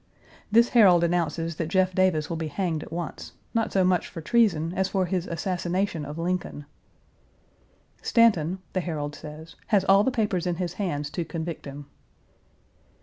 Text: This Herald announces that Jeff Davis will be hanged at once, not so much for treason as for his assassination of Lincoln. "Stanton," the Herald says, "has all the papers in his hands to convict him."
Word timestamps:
This 0.51 0.69
Herald 0.69 1.03
announces 1.03 1.57
that 1.57 1.67
Jeff 1.67 1.93
Davis 1.93 2.27
will 2.27 2.35
be 2.35 2.47
hanged 2.47 2.81
at 2.81 2.91
once, 2.91 3.33
not 3.53 3.71
so 3.71 3.83
much 3.83 4.07
for 4.07 4.19
treason 4.19 4.73
as 4.73 4.89
for 4.89 5.05
his 5.05 5.27
assassination 5.27 6.05
of 6.05 6.17
Lincoln. 6.17 6.65
"Stanton," 8.01 8.57
the 8.73 8.81
Herald 8.81 9.13
says, 9.13 9.55
"has 9.67 9.85
all 9.85 10.03
the 10.03 10.09
papers 10.09 10.47
in 10.47 10.55
his 10.55 10.73
hands 10.81 11.11
to 11.11 11.23
convict 11.23 11.65
him." 11.65 11.85